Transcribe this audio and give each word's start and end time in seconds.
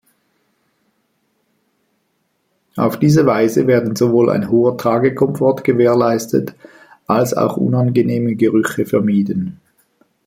Auf 2.75 2.97
diese 2.97 3.27
Weise 3.27 3.67
werden 3.67 3.95
sowohl 3.95 4.31
ein 4.31 4.49
hoher 4.49 4.75
Tragekomfort 4.75 5.57
gewährleistet 5.63 6.55
als 7.05 7.35
auch 7.35 7.57
unangenehme 7.57 8.33
Gerüche 8.33 8.87
vermieden. 8.87 9.59